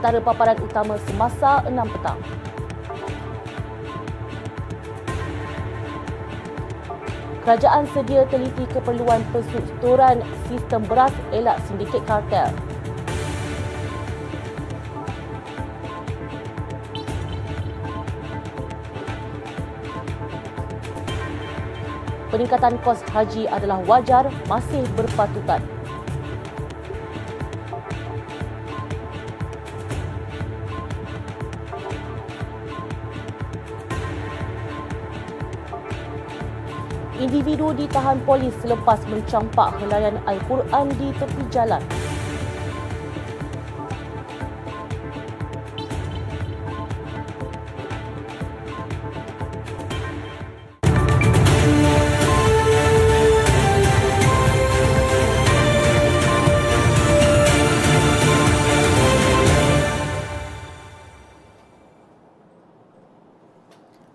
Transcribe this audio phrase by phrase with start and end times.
[0.00, 2.16] antara paparan utama semasa 6 petang.
[7.44, 12.48] Kerajaan sedia teliti keperluan penstrukturan sistem beras elak sindiket kartel.
[22.32, 25.60] Peningkatan kos haji adalah wajar masih berpatutan.
[37.30, 41.78] Individu ditahan polis selepas mencampak helaian Al-Quran di tepi jalan.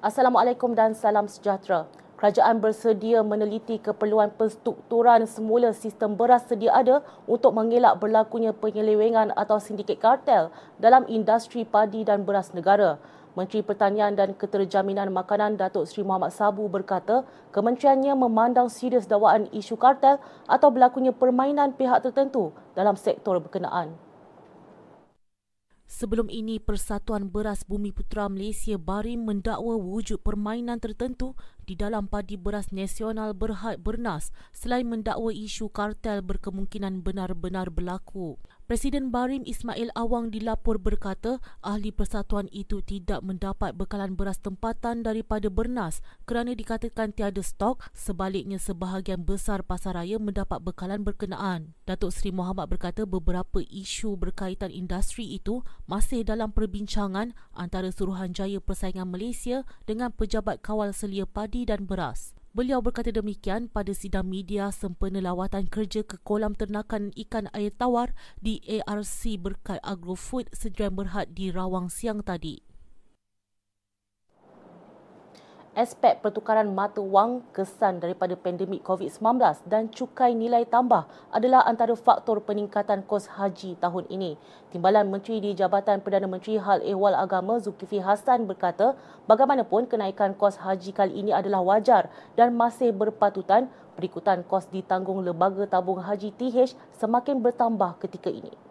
[0.03, 1.87] Assalamualaikum dan salam sejahtera
[2.25, 9.61] kerajaan bersedia meneliti keperluan penstrukturan semula sistem beras sedia ada untuk mengelak berlakunya penyelewengan atau
[9.61, 10.49] sindiket kartel
[10.81, 12.97] dalam industri padi dan beras negara.
[13.37, 17.21] Menteri Pertanian dan Keterjaminan Makanan Datuk Seri Muhammad Sabu berkata,
[17.53, 20.17] kementeriannya memandang serius dakwaan isu kartel
[20.49, 23.93] atau berlakunya permainan pihak tertentu dalam sektor berkenaan.
[25.85, 32.41] Sebelum ini, Persatuan Beras Bumi Putera Malaysia Barim mendakwa wujud permainan tertentu di dalam padi
[32.41, 38.41] beras nasional berhad bernas selain mendakwa isu kartel berkemungkinan benar-benar berlaku.
[38.65, 45.53] Presiden Barim Ismail Awang dilapor berkata ahli persatuan itu tidak mendapat bekalan beras tempatan daripada
[45.53, 51.77] Bernas kerana dikatakan tiada stok sebaliknya sebahagian besar pasaraya mendapat bekalan berkenaan.
[51.85, 59.13] Datuk Seri Muhammad berkata beberapa isu berkaitan industri itu masih dalam perbincangan antara Suruhanjaya Persaingan
[59.13, 62.33] Malaysia dengan Pejabat Kawal Selia Padi dan Beras.
[62.55, 68.15] Beliau berkata demikian pada sidang media sempena lawatan kerja ke kolam ternakan ikan air tawar
[68.39, 72.63] di ARC berkat Agrofood Sdn Berhad di Rawang siang tadi
[75.75, 81.03] aspek pertukaran mata wang kesan daripada pandemik COVID-19 dan cukai nilai tambah
[81.35, 84.39] adalah antara faktor peningkatan kos haji tahun ini.
[84.71, 88.95] Timbalan Menteri di Jabatan Perdana Menteri Hal Ehwal Agama Zulkifli Hassan berkata,
[89.27, 92.07] bagaimanapun kenaikan kos haji kali ini adalah wajar
[92.39, 93.67] dan masih berpatutan
[93.99, 98.64] berikutan kos ditanggung Lembaga Tabung Haji TH semakin bertambah ketika ini.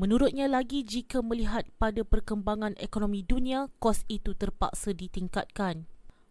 [0.00, 5.84] Menurutnya lagi jika melihat pada perkembangan ekonomi dunia, kos itu terpaksa ditingkatkan.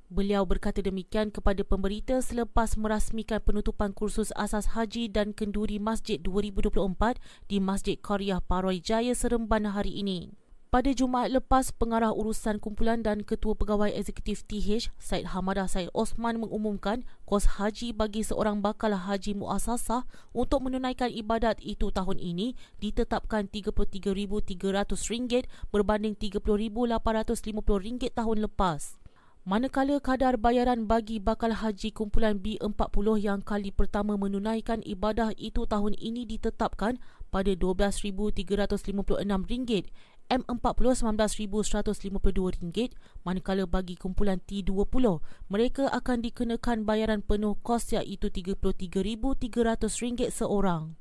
[0.10, 7.22] Beliau berkata demikian kepada pemberita selepas merasmikan penutupan kursus asas haji dan kenduri masjid 2024
[7.46, 10.34] di Masjid Qaryah Paroi Jaya Seremban hari ini.
[10.70, 16.38] Pada Jumaat lepas, Pengarah Urusan Kumpulan dan Ketua Pegawai Eksekutif TH, Said Hamadah Said Osman
[16.38, 23.50] mengumumkan kos haji bagi seorang bakal haji muasasah untuk menunaikan ibadat itu tahun ini ditetapkan
[23.50, 29.02] RM33,300 berbanding RM30,850 tahun lepas.
[29.50, 35.98] Manakala kadar bayaran bagi bakal haji kumpulan B40 yang kali pertama menunaikan ibadah itu tahun
[35.98, 37.02] ini ditetapkan
[37.34, 39.90] pada RM12,356,
[40.30, 41.10] M40
[41.50, 42.94] RM19,152
[43.26, 50.94] manakala bagi kumpulan T20 mereka akan dikenakan bayaran penuh kos iaitu RM33,300 seorang.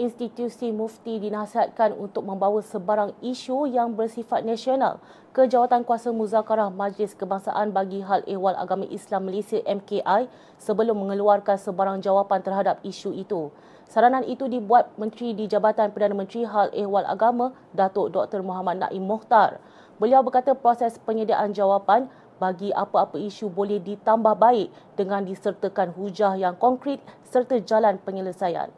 [0.00, 4.98] institusi mufti dinasihatkan untuk membawa sebarang isu yang bersifat nasional
[5.30, 10.26] ke Jawatan Kuasa Muzakarah Majlis Kebangsaan bagi Hal Ehwal Agama Islam Malaysia MKI
[10.58, 13.54] sebelum mengeluarkan sebarang jawapan terhadap isu itu.
[13.92, 18.40] Saranan itu dibuat Menteri di Jabatan Perdana Menteri Hal Ehwal Agama Datuk Dr.
[18.40, 19.60] Muhammad Naim Mohtar.
[20.00, 22.08] Beliau berkata proses penyediaan jawapan
[22.40, 28.72] bagi apa-apa isu boleh ditambah baik dengan disertakan hujah yang konkret serta jalan penyelesaian.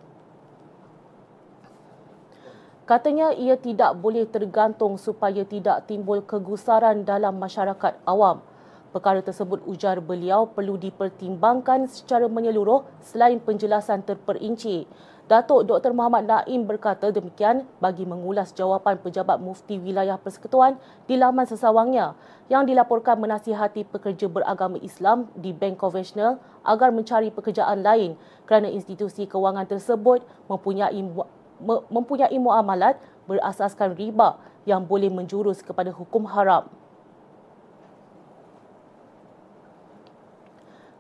[2.83, 8.43] Katanya ia tidak boleh tergantung supaya tidak timbul kegusaran dalam masyarakat awam.
[8.95, 14.87] Perkara tersebut ujar beliau perlu dipertimbangkan secara menyeluruh selain penjelasan terperinci.
[15.27, 15.91] Datuk Dr.
[15.91, 20.79] Muhammad Naim berkata demikian bagi mengulas jawapan pejabat mufti wilayah persekutuan
[21.11, 22.15] di laman sesawangnya
[22.47, 28.15] yang dilaporkan menasihati pekerja beragama Islam di bank konvensional agar mencari pekerjaan lain
[28.47, 31.03] kerana institusi kewangan tersebut mempunyai
[31.91, 34.39] mempunyai muamalat berasaskan riba
[34.71, 36.84] yang boleh menjurus kepada hukum haram.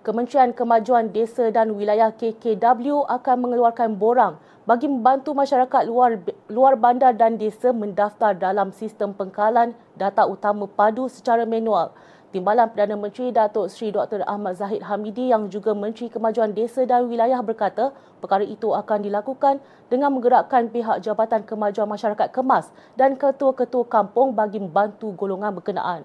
[0.05, 4.37] Kementerian Kemajuan Desa dan Wilayah KKW akan mengeluarkan borang
[4.69, 6.21] bagi membantu masyarakat luar
[6.53, 11.97] luar bandar dan desa mendaftar dalam sistem pengkalan data utama padu secara manual.
[12.37, 14.21] Timbalan Perdana Menteri Datuk Seri Dr.
[14.29, 19.57] Ahmad Zahid Hamidi yang juga Menteri Kemajuan Desa dan Wilayah berkata perkara itu akan dilakukan
[19.89, 26.05] dengan menggerakkan pihak Jabatan Kemajuan Masyarakat Kemas dan ketua-ketua kampung bagi membantu golongan berkenaan.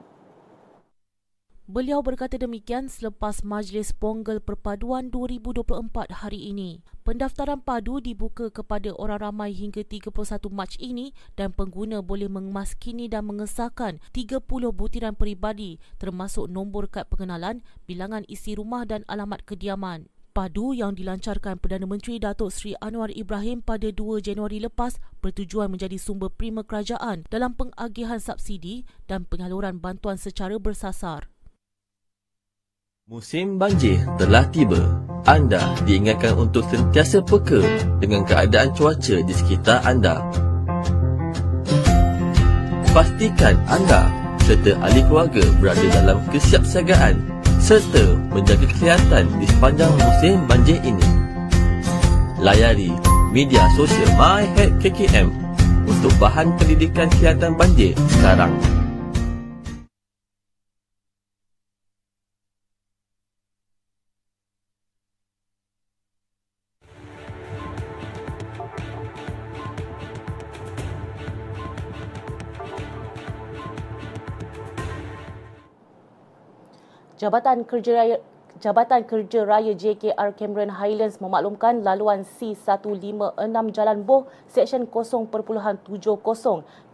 [1.70, 6.82] Beliau berkata demikian selepas Majlis Ponggel Perpaduan 2024 hari ini.
[7.06, 13.30] Pendaftaran padu dibuka kepada orang ramai hingga 31 Mac ini dan pengguna boleh mengemaskini dan
[13.30, 14.42] mengesahkan 30
[14.74, 20.10] butiran peribadi termasuk nombor kad pengenalan, bilangan isi rumah dan alamat kediaman.
[20.34, 26.02] Padu yang dilancarkan Perdana Menteri Datuk Seri Anwar Ibrahim pada 2 Januari lepas bertujuan menjadi
[26.02, 31.30] sumber prima kerajaan dalam pengagihan subsidi dan penyaluran bantuan secara bersasar.
[33.10, 35.02] Musim banjir telah tiba.
[35.26, 37.58] Anda diingatkan untuk sentiasa peka
[37.98, 40.22] dengan keadaan cuaca di sekitar anda.
[42.94, 44.14] Pastikan anda
[44.46, 47.18] serta ahli keluarga berada dalam kesiapsiagaan
[47.58, 51.08] serta menjaga kesihatan di sepanjang musim banjir ini.
[52.38, 52.94] Layari
[53.34, 55.34] media sosial MyHeadKKM
[55.90, 58.54] untuk bahan pendidikan kesihatan banjir sekarang.
[77.20, 78.24] Jabatan Kerja Raya
[78.64, 83.36] Jabatan Kerja Raya JKR Cameron Highlands memaklumkan laluan C156
[83.76, 85.28] Jalan Boh Seksyen 0.70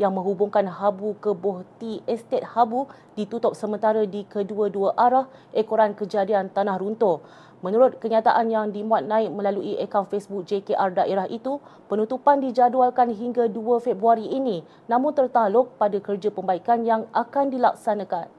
[0.02, 6.50] yang menghubungkan Habu ke Boh T Estate Habu ditutup sementara di kedua-dua arah ekoran kejadian
[6.50, 7.22] tanah runtuh.
[7.62, 13.62] Menurut kenyataan yang dimuat naik melalui akaun Facebook JKR daerah itu, penutupan dijadualkan hingga 2
[13.78, 18.35] Februari ini namun tertakluk pada kerja pembaikan yang akan dilaksanakan.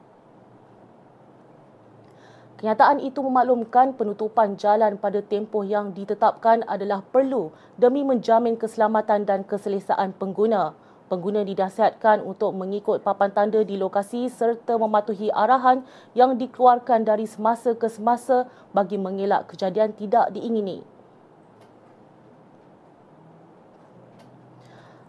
[2.57, 9.45] Kenyataan itu memaklumkan penutupan jalan pada tempoh yang ditetapkan adalah perlu demi menjamin keselamatan dan
[9.45, 10.73] keselesaan pengguna.
[11.05, 15.85] Pengguna didasihatkan untuk mengikut papan tanda di lokasi serta mematuhi arahan
[16.17, 20.96] yang dikeluarkan dari semasa ke semasa bagi mengelak kejadian tidak diingini.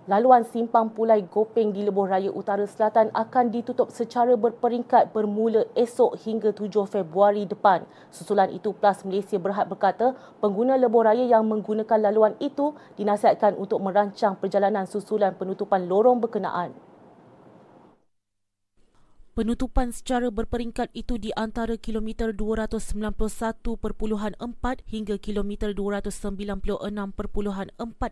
[0.09, 6.17] Laluan simpang Pulai Gopeng di Lebuh Raya Utara Selatan akan ditutup secara berperingkat bermula esok
[6.25, 7.85] hingga 7 Februari depan.
[8.09, 13.85] Susulan itu Plus Malaysia Berhad berkata, pengguna Lebuh Raya yang menggunakan laluan itu dinasihatkan untuk
[13.85, 16.73] merancang perjalanan susulan penutupan lorong berkenaan.
[19.39, 23.79] Penutupan secara berperingkat itu di antara kilometer 291.4
[24.91, 26.67] hingga kilometer 296.4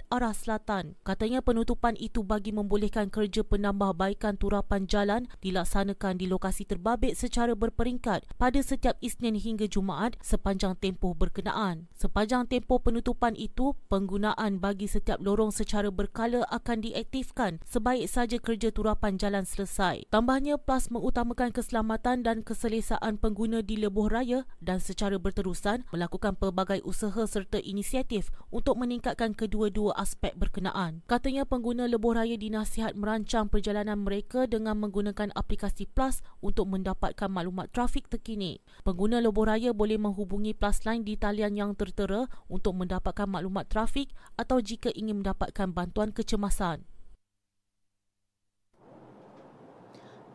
[0.07, 0.95] arah selatan.
[1.03, 8.23] Katanya penutupan itu bagi membolehkan kerja penambahbaikan turapan jalan dilaksanakan di lokasi terbabit secara berperingkat
[8.39, 11.91] pada setiap Isnin hingga Jumaat sepanjang tempoh berkenaan.
[11.99, 18.71] Sepanjang tempoh penutupan itu, penggunaan bagi setiap lorong secara berkala akan diaktifkan sebaik saja kerja
[18.71, 20.07] turapan jalan selesai.
[20.07, 26.37] Tambahnya, PLAS mengutamakan mengutamakan keselamatan dan keselesaan pengguna di lebuh raya dan secara berterusan melakukan
[26.37, 31.01] pelbagai usaha serta inisiatif untuk meningkatkan kedua-dua aspek berkenaan.
[31.09, 37.73] Katanya pengguna lebuh raya dinasihat merancang perjalanan mereka dengan menggunakan aplikasi Plus untuk mendapatkan maklumat
[37.73, 38.61] trafik terkini.
[38.85, 44.13] Pengguna lebuh raya boleh menghubungi Plus Line di talian yang tertera untuk mendapatkan maklumat trafik
[44.37, 46.85] atau jika ingin mendapatkan bantuan kecemasan.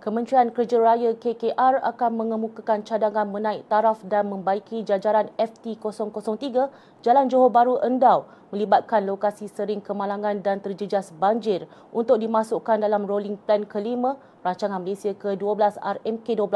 [0.01, 6.73] Kementerian Kerja Raya KKR akan mengemukakan cadangan menaik taraf dan membaiki jajaran FT003
[7.05, 13.37] Jalan Johor Bahru Endau melibatkan lokasi sering kemalangan dan terjejas banjir untuk dimasukkan dalam rolling
[13.45, 16.49] plan kelima rancangan Malaysia ke-12 RMK12.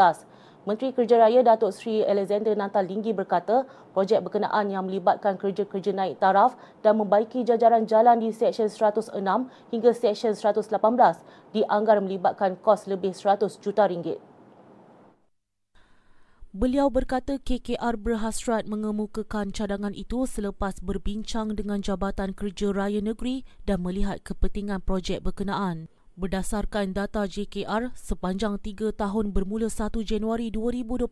[0.66, 6.18] Menteri Kerja Raya Datuk Seri Alexander Nantal Linggi berkata, projek berkenaan yang melibatkan kerja-kerja naik
[6.18, 9.14] taraf dan membaiki jajaran jalan di Seksyen 106
[9.70, 10.74] hingga Seksyen 118
[11.54, 14.18] dianggar melibatkan kos lebih 100 juta ringgit.
[16.50, 23.86] Beliau berkata KKR berhasrat mengemukakan cadangan itu selepas berbincang dengan Jabatan Kerja Raya Negeri dan
[23.86, 25.94] melihat kepentingan projek berkenaan.
[26.16, 31.12] Berdasarkan data JKR, sepanjang tiga tahun bermula 1 Januari 2021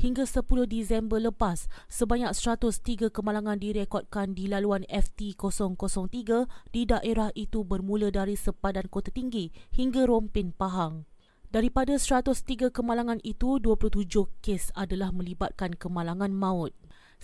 [0.00, 8.08] hingga 10 Disember lepas, sebanyak 103 kemalangan direkodkan di laluan FT003 di daerah itu bermula
[8.08, 11.04] dari sepadan Kota Tinggi hingga Rompin Pahang.
[11.52, 14.08] Daripada 103 kemalangan itu, 27
[14.40, 16.72] kes adalah melibatkan kemalangan maut.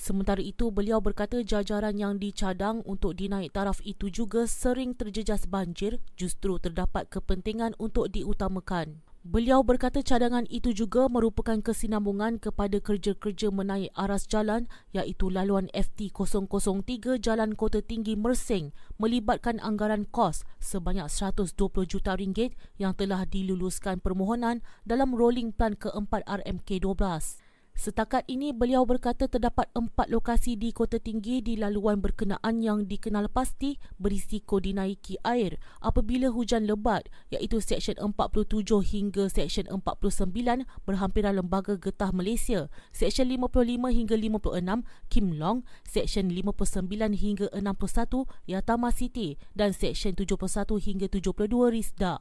[0.00, 6.00] Sementara itu, beliau berkata jajaran yang dicadang untuk dinaik taraf itu juga sering terjejas banjir
[6.16, 9.04] justru terdapat kepentingan untuk diutamakan.
[9.21, 14.64] Beliau berkata cadangan itu juga merupakan kesinambungan kepada kerja-kerja menaik aras jalan
[14.97, 21.52] iaitu laluan FT003 Jalan Kota Tinggi Mersing melibatkan anggaran kos sebanyak 120
[21.85, 27.39] juta ringgit yang telah diluluskan permohonan dalam rolling plan keempat RMK12.
[27.73, 33.33] Setakat ini, beliau berkata terdapat empat lokasi di Kota Tinggi di laluan berkenaan yang dikenal
[33.33, 41.81] pasti berisiko dinaiki air apabila hujan lebat iaitu Seksyen 47 hingga Seksyen 49 berhampiran Lembaga
[41.81, 49.73] Getah Malaysia, Seksyen 55 hingga 56 Kim Long, Seksyen 59 hingga 61 Yatama City dan
[49.73, 52.21] Seksyen 71 hingga 72 Risda.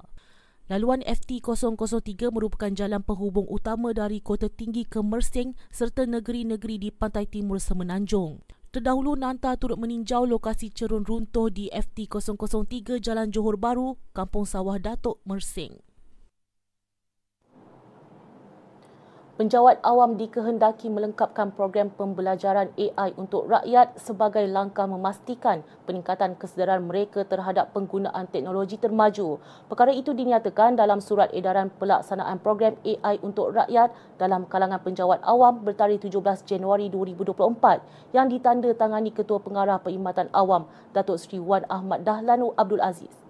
[0.70, 7.26] Laluan FT003 merupakan jalan penghubung utama dari Kota Tinggi ke Mersing serta negeri-negeri di pantai
[7.26, 8.46] timur Semenanjung.
[8.70, 15.18] Terdahulu Nanta turut meninjau lokasi cerun runtuh di FT003 Jalan Johor Baru, Kampung Sawah Datuk,
[15.26, 15.89] Mersing.
[19.40, 27.24] Penjawat awam dikehendaki melengkapkan program pembelajaran AI untuk rakyat sebagai langkah memastikan peningkatan kesedaran mereka
[27.24, 29.40] terhadap penggunaan teknologi termaju.
[29.72, 35.64] Perkara itu dinyatakan dalam surat edaran pelaksanaan program AI untuk rakyat dalam kalangan penjawat awam
[35.64, 42.52] bertarikh 17 Januari 2024 yang ditandatangani Ketua Pengarah Perkhidmatan Awam Datuk Seri Wan Ahmad Dahlanu
[42.60, 43.29] Abdul Aziz.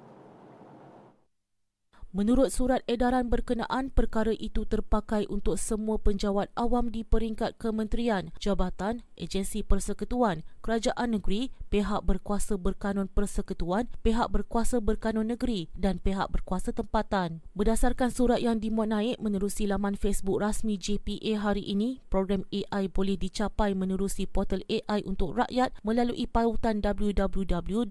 [2.09, 9.05] Menurut surat edaran berkenaan, perkara itu terpakai untuk semua penjawat awam di peringkat kementerian, jabatan,
[9.13, 16.73] agensi persekutuan, kerajaan negeri, pihak berkuasa berkanun persekutuan, pihak berkuasa berkanun negeri dan pihak berkuasa
[16.73, 17.41] tempatan.
[17.53, 23.15] Berdasarkan surat yang dimuat naik menerusi laman Facebook rasmi JPA hari ini, program AI boleh
[23.15, 27.89] dicapai menerusi portal AI untuk rakyat melalui pautan www.ai.gov.my.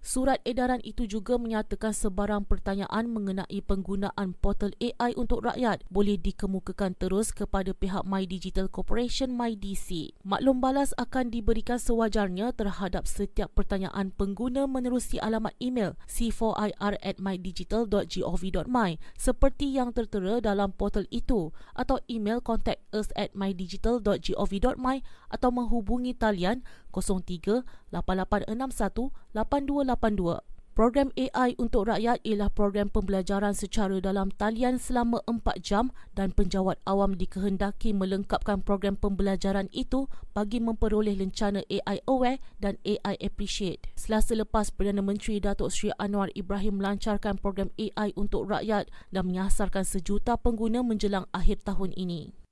[0.00, 6.96] Surat edaran itu juga menyatakan sebarang pertanyaan mengenai penggunaan portal AI untuk rakyat boleh dikemukakan
[6.96, 10.16] terus kepada pihak My Digital Corporation MyDC.
[10.24, 18.90] Maklum balas akan diberikan sewajarnya terhadap setiap pertanyaan pengguna menerusi alamat email c4ir at mydigital.gov.my
[19.14, 24.96] seperti yang tertera dalam portal itu atau email contact us at mydigital.gov.my
[25.30, 30.55] atau menghubungi talian 03 8861 8282.
[30.76, 36.76] Program AI untuk rakyat ialah program pembelajaran secara dalam talian selama 4 jam dan penjawat
[36.84, 40.04] awam dikehendaki melengkapkan program pembelajaran itu
[40.36, 43.88] bagi memperoleh lencana AI Aware dan AI Appreciate.
[43.96, 49.88] Selasa lepas Perdana Menteri Datuk Seri Anwar Ibrahim melancarkan program AI untuk rakyat dan menyasarkan
[49.88, 52.45] sejuta pengguna menjelang akhir tahun ini.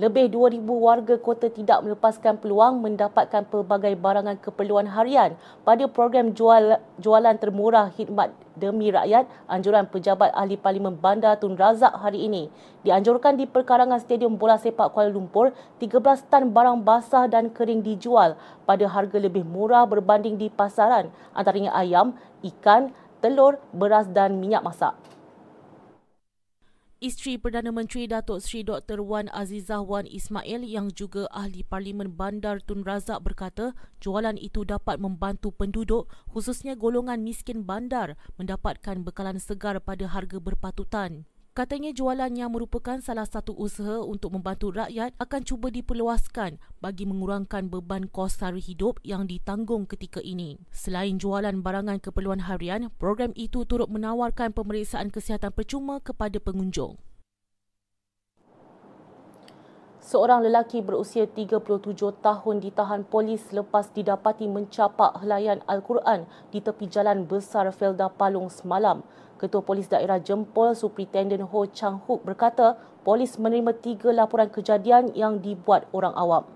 [0.00, 5.36] Lebih 2,000 warga kota tidak melepaskan peluang mendapatkan pelbagai barangan keperluan harian
[5.68, 11.92] pada program jual, jualan termurah khidmat demi rakyat anjuran pejabat ahli Parlimen Bandar Tun Razak
[11.92, 12.48] hari ini.
[12.88, 18.32] Dianjurkan di perkarangan Stadium Bola Sepak Kuala Lumpur, 13 tan barang basah dan kering dijual
[18.64, 24.96] pada harga lebih murah berbanding di pasaran antaranya ayam, ikan, telur, beras dan minyak masak.
[27.02, 29.02] Isteri Perdana Menteri Datuk Seri Dr.
[29.02, 35.02] Wan Azizah Wan Ismail yang juga ahli Parlimen Bandar Tun Razak berkata jualan itu dapat
[35.02, 41.26] membantu penduduk khususnya golongan miskin bandar mendapatkan bekalan segar pada harga berpatutan.
[41.52, 47.68] Katanya jualan yang merupakan salah satu usaha untuk membantu rakyat akan cuba diperluaskan bagi mengurangkan
[47.68, 50.56] beban kos sara hidup yang ditanggung ketika ini.
[50.72, 56.96] Selain jualan barangan keperluan harian, program itu turut menawarkan pemeriksaan kesihatan percuma kepada pengunjung.
[60.00, 61.94] Seorang lelaki berusia 37
[62.24, 69.04] tahun ditahan polis lepas didapati mencapak helaian Al-Quran di tepi jalan besar Felda Palung semalam.
[69.42, 75.42] Ketua Polis Daerah Jempol Superintendent Ho Chang Hook berkata polis menerima tiga laporan kejadian yang
[75.42, 76.46] dibuat orang awam.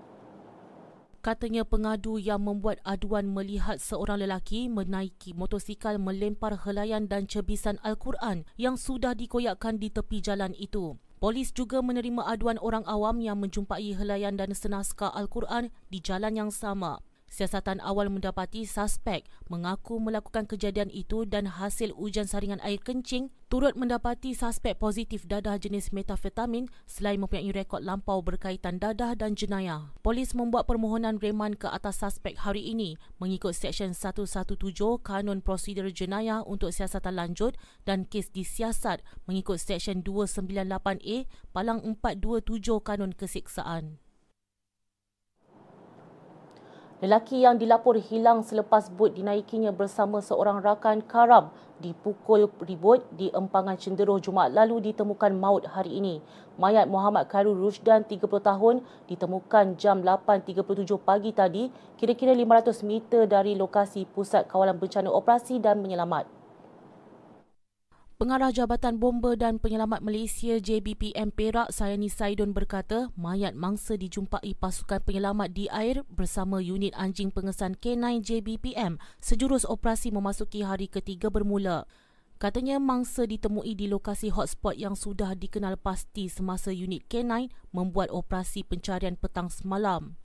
[1.19, 8.47] Katanya pengadu yang membuat aduan melihat seorang lelaki menaiki motosikal melempar helaian dan cebisan Al-Quran
[8.55, 10.95] yang sudah dikoyakkan di tepi jalan itu.
[11.19, 16.51] Polis juga menerima aduan orang awam yang menjumpai helaian dan senaskah Al-Quran di jalan yang
[16.55, 17.03] sama.
[17.27, 23.75] Siasatan awal mendapati suspek mengaku melakukan kejadian itu dan hasil ujian saringan air kencing turut
[23.75, 29.91] mendapati suspek positif dadah jenis metafetamin selain mempunyai rekod lampau berkaitan dadah dan jenayah.
[29.99, 34.55] Polis membuat permohonan reman ke atas suspek hari ini mengikut Seksyen 117
[35.03, 43.11] Kanun Prosedur Jenayah untuk siasatan lanjut dan kes disiasat mengikut Seksyen 298A Palang 427 Kanun
[43.11, 44.06] Kesiksaan.
[46.97, 53.77] Lelaki yang dilapor hilang selepas bot dinaikinya bersama seorang rakan karam dipukul ribut di empangan
[53.77, 56.25] cenderuh Jumaat lalu ditemukan maut hari ini.
[56.57, 58.81] Mayat Muhammad Khairul Rusdan 30 tahun
[59.13, 61.69] ditemukan jam 8.37 pagi tadi
[62.01, 66.36] kira-kira 500 meter dari lokasi Pusat Kawalan Bencana Operasi dan Menyelamat.
[68.17, 75.05] Pengarah Jabatan Bomba dan Penyelamat Malaysia JBPM Perak Sayani Saidon berkata mayat mangsa dijumpai pasukan
[75.05, 81.85] penyelamat di air bersama unit anjing pengesan K9 JBPM sejurus operasi memasuki hari ketiga bermula.
[82.41, 88.65] Katanya mangsa ditemui di lokasi hotspot yang sudah dikenal pasti semasa unit K9 membuat operasi
[88.65, 90.17] pencarian petang semalam.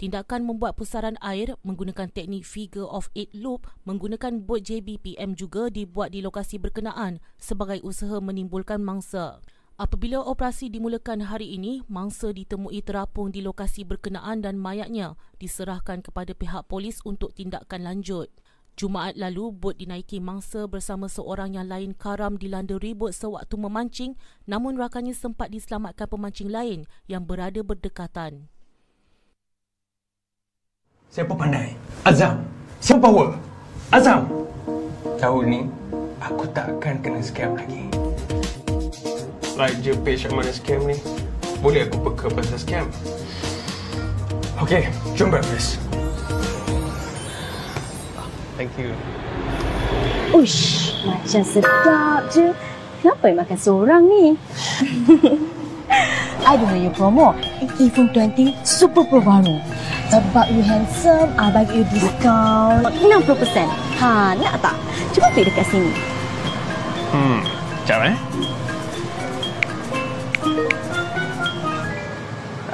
[0.00, 6.16] Tindakan membuat pusaran air menggunakan teknik figure of eight loop menggunakan bot JBPM juga dibuat
[6.16, 9.44] di lokasi berkenaan sebagai usaha menimbulkan mangsa.
[9.76, 16.32] Apabila operasi dimulakan hari ini, mangsa ditemui terapung di lokasi berkenaan dan mayatnya diserahkan kepada
[16.32, 18.32] pihak polis untuk tindakan lanjut.
[18.80, 24.16] Jumaat lalu, bot dinaiki mangsa bersama seorang yang lain karam dilanda ribut sewaktu memancing
[24.48, 28.48] namun rakannya sempat diselamatkan pemancing lain yang berada berdekatan.
[31.10, 31.74] Siapa pandai?
[32.06, 32.38] Azam.
[32.78, 33.34] Siapa power?
[33.90, 34.30] Azam.
[35.18, 35.66] Tahun ni,
[36.22, 37.90] aku tak akan kena scam lagi.
[39.58, 41.02] Like je page yang mana scam ni,
[41.66, 42.86] boleh aku peka pasal scam.
[44.62, 44.86] Okay,
[45.18, 45.82] jom breakfast.
[48.54, 48.94] Thank you.
[50.30, 52.54] Ush, macam sedap je.
[53.02, 54.38] Kenapa yang makan seorang ni?
[56.46, 57.34] I don't know your promo.
[57.82, 59.58] iPhone 20 Super Pro baru.
[60.10, 63.70] Sebab you handsome, I bagi you discount 60%.
[64.02, 64.74] Ha, nak tak?
[65.14, 65.92] Cuba pergi dekat sini.
[67.14, 67.38] Hmm,
[67.86, 68.16] sekejap eh.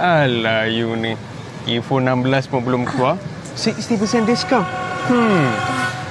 [0.01, 1.13] Alah, you ni.
[1.69, 3.21] iPhone 16 pun belum keluar.
[3.53, 4.65] 60% discount.
[5.13, 5.53] Hmm,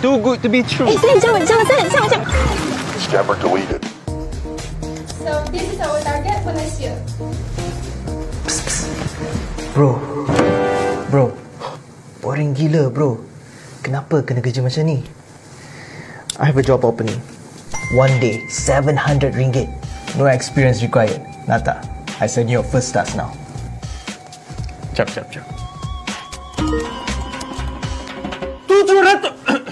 [0.06, 0.86] too good to be true.
[0.86, 2.28] Eh, sayang, jangan, jangan, sayang, jangan, jangan.
[3.02, 3.82] Scammer deleted.
[5.26, 6.94] So this is our target for next year.
[9.74, 10.45] Bro, bro,
[12.36, 13.16] boring gila bro.
[13.80, 15.00] Kenapa kena kerja macam ni?
[16.36, 17.16] I have a job opening.
[17.96, 19.72] One day, 700 ringgit.
[20.20, 21.24] No experience required.
[21.48, 21.80] Nata,
[22.20, 23.32] I send you your first task now.
[25.00, 25.48] Cap, cap, cap.
[28.68, 29.34] Tujuh ratus...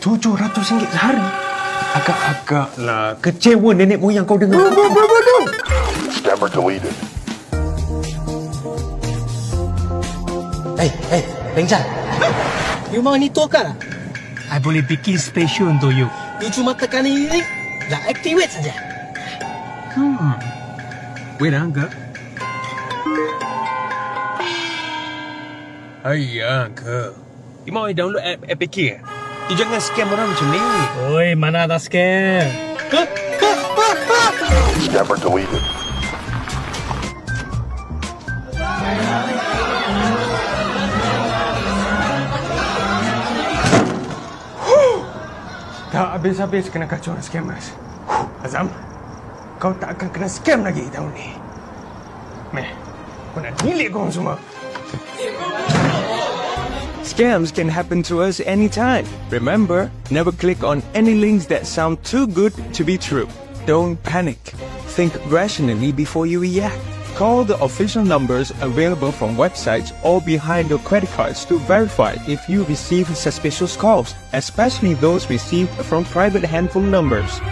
[0.00, 1.20] Tujuh ratus ringgit sehari?
[1.92, 3.20] Agak-agak lah.
[3.20, 4.56] Kecewa nenek moyang kau dengar.
[4.56, 5.40] Bro, bro, bro, bro.
[6.08, 7.09] Scammer deleted.
[11.60, 11.84] Hey, Peng Chan.
[12.90, 13.76] You mau ni tukar lah?
[14.50, 16.08] I boleh bikin special untuk you.
[16.40, 17.44] You cuma tekan ini,
[17.86, 18.74] dah activate saja.
[19.94, 20.34] Hmm.
[21.38, 21.86] Wait, Angga.
[26.00, 27.12] Ayah, ke.
[27.68, 29.00] You mau download app APK eh?
[29.52, 30.62] You jangan scam orang macam ni.
[31.12, 32.48] Oi, mana ada scam?
[34.80, 35.79] Scammer deleted.
[46.10, 47.70] Habis-habis kena kacau dengan scammers.
[48.42, 48.66] Azam,
[49.62, 51.38] kau tak akan kena scam lagi tahun ni.
[52.50, 52.66] Meh,
[53.30, 54.34] kau nak korang semua.
[57.06, 59.06] Scams can happen to us anytime.
[59.30, 63.30] Remember, never click on any links that sound too good to be true.
[63.70, 64.42] Don't panic.
[64.98, 66.89] Think rationally before you react.
[67.20, 72.48] Call the official numbers available from websites or behind your credit cards to verify if
[72.48, 77.42] you receive suspicious calls, especially those received from private handphone numbers.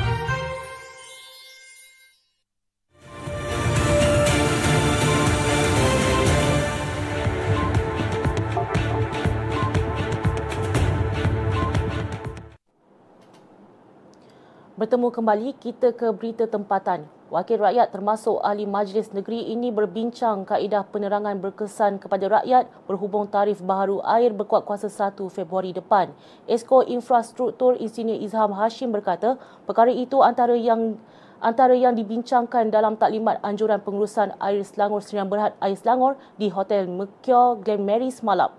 [14.88, 17.05] Bertemu kembali kita ke berita tempatan.
[17.29, 23.61] Wakil rakyat termasuk ahli majlis negeri ini berbincang kaedah penerangan berkesan kepada rakyat berhubung tarif
[23.61, 26.09] baharu air berkuat kuasa 1 Februari depan.
[26.48, 29.37] Esko Infrastruktur Insinyur Izham Hashim berkata,
[29.68, 30.96] perkara itu antara yang
[31.44, 36.88] antara yang dibincangkan dalam taklimat anjuran pengurusan air Selangor Serian Berhad Air Selangor di Hotel
[36.88, 38.57] Mercure Glen Mary semalam.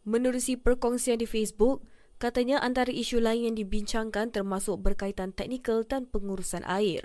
[0.00, 1.84] Menerusi perkongsian di Facebook,
[2.24, 7.04] katanya antara isu lain yang dibincangkan termasuk berkaitan teknikal dan pengurusan air.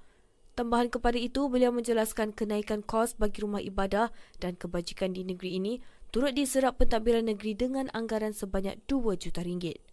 [0.57, 4.09] Tambahan kepada itu, beliau menjelaskan kenaikan kos bagi rumah ibadah
[4.41, 9.88] dan kebajikan di negeri ini turut diserap pentadbiran negeri dengan anggaran sebanyak 2 juta ringgit.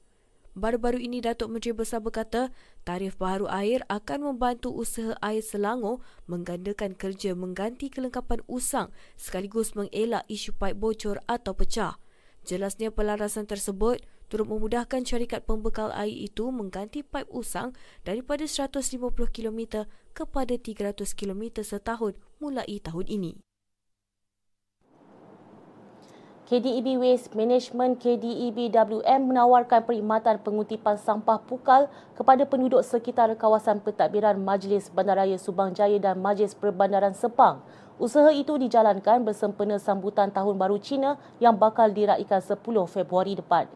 [0.56, 2.48] Baru-baru ini Datuk Menteri Besar berkata
[2.80, 8.88] tarif baharu air akan membantu usaha air Selangor menggandakan kerja mengganti kelengkapan usang
[9.20, 12.00] sekaligus mengelak isu paip bocor atau pecah.
[12.48, 14.00] Jelasnya pelarasan tersebut
[14.32, 17.76] turut memudahkan syarikat pembekal air itu mengganti paip usang
[18.08, 18.80] daripada 150
[19.28, 19.84] km
[20.16, 23.45] kepada 300 km setahun mulai tahun ini.
[26.46, 34.38] KDEB Waste Management KDEB WM menawarkan perkhidmatan pengutipan sampah pukal kepada penduduk sekitar kawasan pentadbiran
[34.38, 37.66] Majlis Bandaraya Subang Jaya dan Majlis Perbandaran Sepang.
[37.98, 42.62] Usaha itu dijalankan bersempena sambutan Tahun Baru Cina yang bakal diraikan 10
[42.94, 43.66] Februari depan.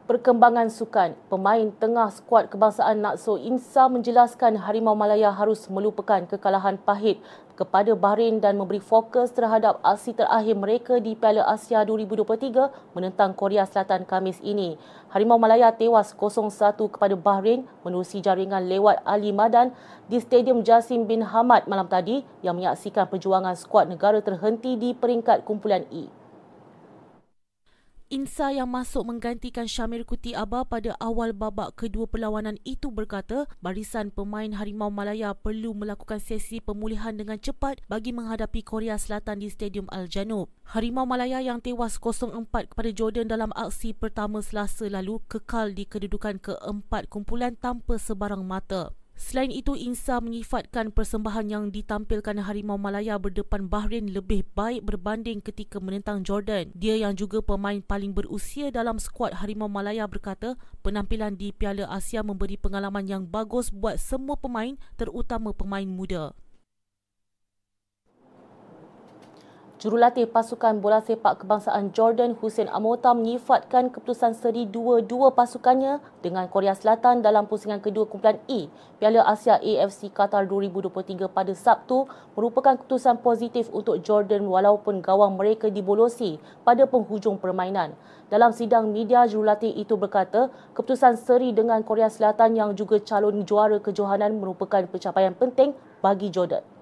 [0.06, 7.18] Perkembangan sukan, pemain tengah skuad kebangsaan Nakso Insa menjelaskan Harimau Malaya harus melupakan kekalahan pahit
[7.58, 13.66] kepada Bahrain dan memberi fokus terhadap aksi terakhir mereka di Piala Asia 2023 menentang Korea
[13.66, 14.78] Selatan Kamis ini.
[15.10, 16.54] Harimau Malaya tewas 0-1
[16.94, 19.74] kepada Bahrain menerusi jaringan lewat Ali Madan
[20.06, 25.42] di Stadium Jasim bin Hamad malam tadi yang menyaksikan perjuangan skuad negara terhenti di peringkat
[25.42, 26.25] kumpulan E.
[28.06, 34.14] Insa yang masuk menggantikan Syamir Kuti Aba pada awal babak kedua perlawanan itu berkata barisan
[34.14, 39.90] pemain Harimau Malaya perlu melakukan sesi pemulihan dengan cepat bagi menghadapi Korea Selatan di Stadium
[39.90, 40.54] Al-Janub.
[40.70, 46.38] Harimau Malaya yang tewas 0-4 kepada Jordan dalam aksi pertama selasa lalu kekal di kedudukan
[46.38, 48.94] keempat kumpulan tanpa sebarang mata.
[49.16, 55.80] Selain itu, Insa menyifatkan persembahan yang ditampilkan Harimau Malaya berdepan Bahrain lebih baik berbanding ketika
[55.80, 56.76] menentang Jordan.
[56.76, 62.28] Dia yang juga pemain paling berusia dalam skuad Harimau Malaya berkata, penampilan di Piala Asia
[62.28, 66.36] memberi pengalaman yang bagus buat semua pemain terutama pemain muda.
[69.86, 76.74] Jurulatih pasukan bola sepak kebangsaan Jordan Hussein Amota menyifatkan keputusan seri 2-2 pasukannya dengan Korea
[76.74, 78.66] Selatan dalam pusingan kedua kumpulan E
[78.98, 85.70] Piala Asia AFC Qatar 2023 pada Sabtu merupakan keputusan positif untuk Jordan walaupun gawang mereka
[85.70, 87.94] dibolosi pada penghujung permainan.
[88.34, 93.78] Dalam sidang media, jurulatih itu berkata keputusan seri dengan Korea Selatan yang juga calon juara
[93.78, 96.75] kejohanan merupakan pencapaian penting bagi Jordan.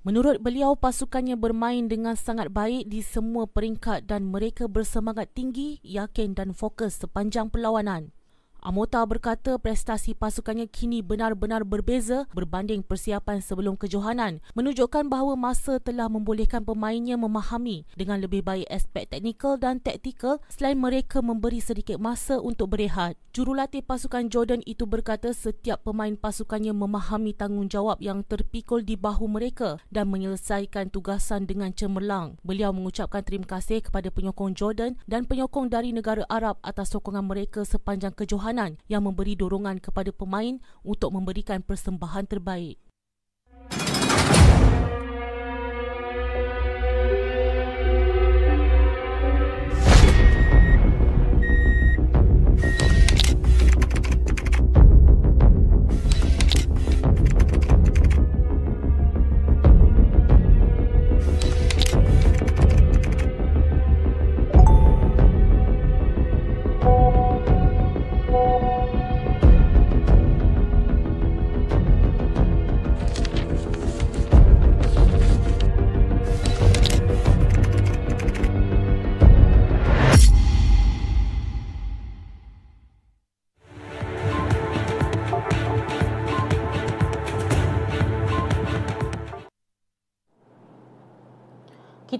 [0.00, 6.32] Menurut beliau, pasukannya bermain dengan sangat baik di semua peringkat dan mereka bersemangat tinggi, yakin
[6.32, 8.16] dan fokus sepanjang perlawanan.
[8.60, 16.12] Amota berkata prestasi pasukannya kini benar-benar berbeza berbanding persiapan sebelum kejohanan, menunjukkan bahawa masa telah
[16.12, 22.36] membolehkan pemainnya memahami dengan lebih baik aspek teknikal dan taktikal selain mereka memberi sedikit masa
[22.36, 23.16] untuk berehat.
[23.32, 29.80] Jurulatih pasukan Jordan itu berkata setiap pemain pasukannya memahami tanggungjawab yang terpikul di bahu mereka
[29.88, 32.36] dan menyelesaikan tugasan dengan cemerlang.
[32.44, 37.62] Beliau mengucapkan terima kasih kepada penyokong Jordan dan penyokong dari negara Arab atas sokongan mereka
[37.64, 42.82] sepanjang kejohanan pertahanan yang memberi dorongan kepada pemain untuk memberikan persembahan terbaik.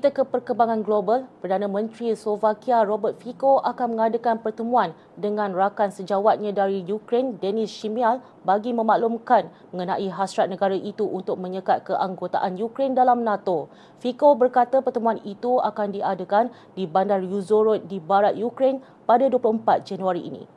[0.00, 6.56] Kita ke perkembangan global, Perdana Menteri Slovakia Robert Fico akan mengadakan pertemuan dengan rakan sejawatnya
[6.56, 13.28] dari Ukraine Denis Shimyal bagi memaklumkan mengenai hasrat negara itu untuk menyekat keanggotaan Ukraine dalam
[13.28, 13.68] NATO.
[14.00, 20.24] Fico berkata pertemuan itu akan diadakan di Bandar Yuzhhorod di barat Ukraine pada 24 Januari
[20.24, 20.48] ini.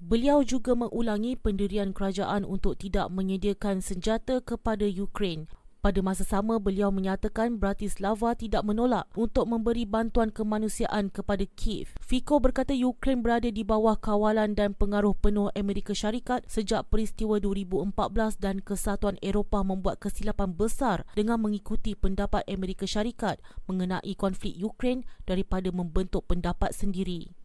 [0.00, 5.44] Beliau juga mengulangi pendirian kerajaan untuk tidak menyediakan senjata kepada Ukraine.
[5.82, 11.98] Pada masa sama, beliau menyatakan Bratislava tidak menolak untuk memberi bantuan kemanusiaan kepada Kiev.
[11.98, 17.98] Fico berkata Ukraine berada di bawah kawalan dan pengaruh penuh Amerika Syarikat sejak peristiwa 2014
[18.38, 25.74] dan kesatuan Eropah membuat kesilapan besar dengan mengikuti pendapat Amerika Syarikat mengenai konflik Ukraine daripada
[25.74, 27.41] membentuk pendapat sendiri.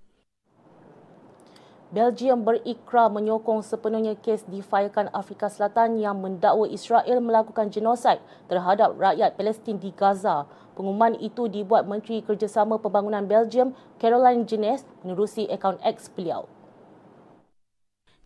[1.88, 8.20] Belgium berikrar menyokong sepenuhnya kes difailkan Afrika Selatan yang mendakwa Israel melakukan genosid
[8.52, 10.44] terhadap rakyat Palestin di Gaza.
[10.76, 13.72] Pengumuman itu dibuat Menteri Kerjasama Pembangunan Belgium,
[14.04, 16.52] Caroline Jeunesse, menerusi akaun X beliau.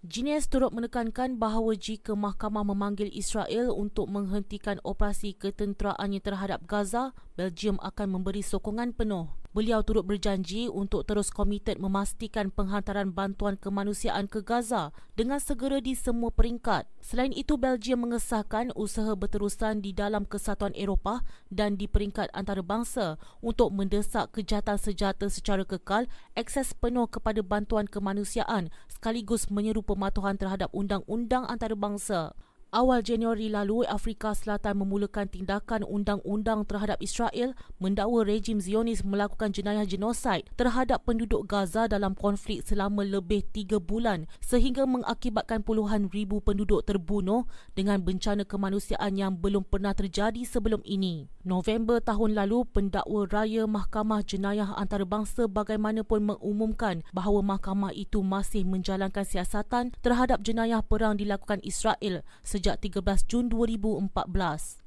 [0.01, 7.77] Jeunesse turut menekankan bahawa jika mahkamah memanggil Israel untuk menghentikan operasi ketenteraannya terhadap Gaza, Belgium
[7.77, 9.40] akan memberi sokongan penuh.
[9.51, 15.91] Beliau turut berjanji untuk terus komited memastikan penghantaran bantuan kemanusiaan ke Gaza dengan segera di
[15.91, 16.87] semua peringkat.
[17.03, 23.75] Selain itu, Belgium mengesahkan usaha berterusan di dalam kesatuan Eropah dan di peringkat antarabangsa untuk
[23.75, 31.43] mendesak kejahatan sejata secara kekal, akses penuh kepada bantuan kemanusiaan sekaligus menyeru pematuhan terhadap undang-undang
[31.51, 32.31] antarabangsa.
[32.71, 37.51] Awal Januari lalu, Afrika Selatan memulakan tindakan undang-undang terhadap Israel
[37.83, 44.23] mendakwa rejim Zionis melakukan jenayah genosid terhadap penduduk Gaza dalam konflik selama lebih tiga bulan
[44.39, 47.43] sehingga mengakibatkan puluhan ribu penduduk terbunuh
[47.75, 51.27] dengan bencana kemanusiaan yang belum pernah terjadi sebelum ini.
[51.43, 59.27] November tahun lalu, pendakwa raya Mahkamah Jenayah Antarabangsa bagaimanapun mengumumkan bahawa mahkamah itu masih menjalankan
[59.27, 64.81] siasatan terhadap jenayah perang dilakukan Israel sejak 13 Jun 2014.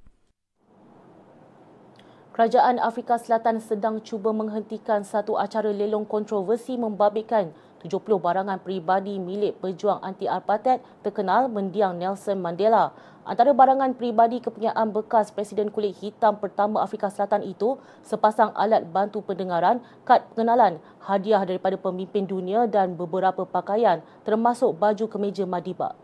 [2.34, 9.62] Kerajaan Afrika Selatan sedang cuba menghentikan satu acara lelong kontroversi membabitkan 70 barangan peribadi milik
[9.62, 12.90] pejuang anti-apartheid terkenal mendiang Nelson Mandela.
[13.22, 19.22] Antara barangan peribadi kepunyaan bekas Presiden kulit hitam pertama Afrika Selatan itu sepasang alat bantu
[19.22, 26.03] pendengaran, kad pengenalan, hadiah daripada pemimpin dunia dan beberapa pakaian termasuk baju kemeja Madiba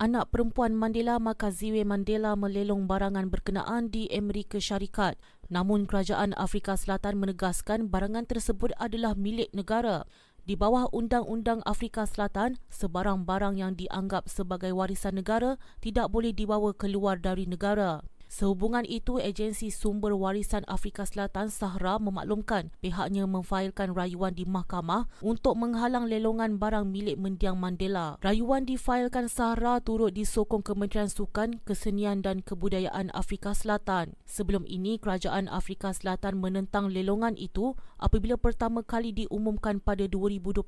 [0.00, 5.20] anak perempuan Mandela Makaziwe Mandela melelong barangan berkenaan di Amerika Syarikat.
[5.52, 10.08] Namun kerajaan Afrika Selatan menegaskan barangan tersebut adalah milik negara.
[10.48, 16.72] Di bawah Undang-Undang Afrika Selatan, sebarang barang yang dianggap sebagai warisan negara tidak boleh dibawa
[16.72, 18.00] keluar dari negara.
[18.30, 25.58] Sehubungan itu, Agensi Sumber Warisan Afrika Selatan Sahra memaklumkan pihaknya memfailkan rayuan di mahkamah untuk
[25.58, 28.22] menghalang lelongan barang milik mendiang Mandela.
[28.22, 34.14] Rayuan difailkan Sahra turut disokong Kementerian Sukan, Kesenian dan Kebudayaan Afrika Selatan.
[34.30, 40.62] Sebelum ini, Kerajaan Afrika Selatan menentang lelongan itu apabila pertama kali diumumkan pada 2021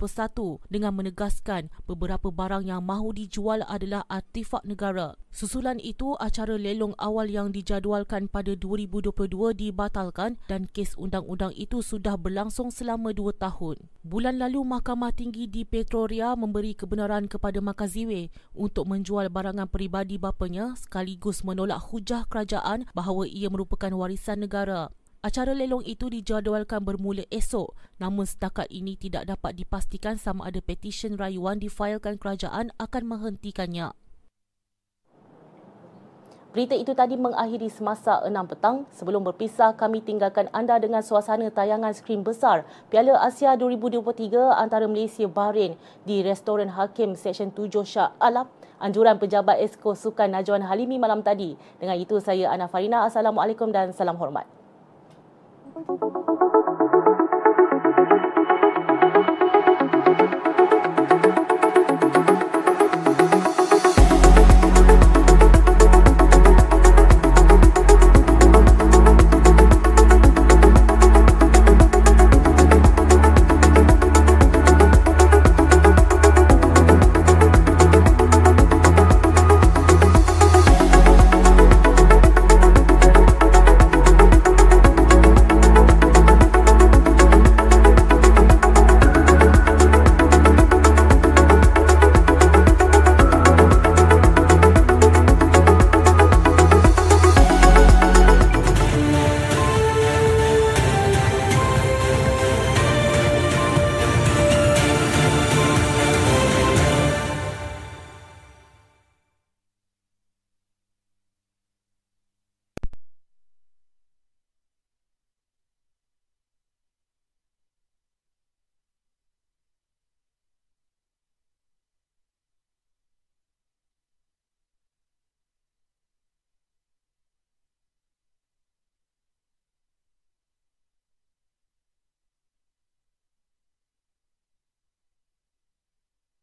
[0.67, 5.15] dengan menegaskan beberapa barang yang mahu dijual adalah artifak negara.
[5.31, 9.13] Susulan itu, acara lelong awal dijadualkan pada 2022
[9.53, 13.77] dibatalkan dan kes undang-undang itu sudah berlangsung selama dua tahun.
[14.01, 20.75] Bulan lalu, Mahkamah Tinggi di Petroria memberi kebenaran kepada Makaziwe untuk menjual barangan peribadi bapanya
[20.75, 24.91] sekaligus menolak hujah kerajaan bahawa ia merupakan warisan negara.
[25.23, 31.15] Acara lelong itu dijadualkan bermula esok namun setakat ini tidak dapat dipastikan sama ada petisyen
[31.15, 33.95] rayuan difailkan kerajaan akan menghentikannya.
[36.53, 38.85] Berita itu tadi mengakhiri semasa 6 petang.
[38.93, 45.25] Sebelum berpisah, kami tinggalkan anda dengan suasana tayangan skrin besar Piala Asia 2023 antara Malaysia
[45.25, 48.53] Bahrain di Restoran Hakim Seksyen 7 Shah Alap.
[48.83, 51.57] Anjuran Pejabat Esko Sukan Najwan Halimi malam tadi.
[51.81, 53.09] Dengan itu, saya Ana Farina.
[53.09, 54.45] Assalamualaikum dan salam hormat.
[55.73, 56.82] Thank you.